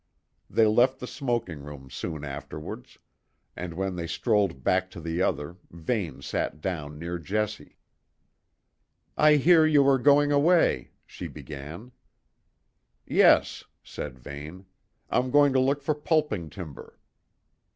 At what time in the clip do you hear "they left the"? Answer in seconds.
0.49-1.05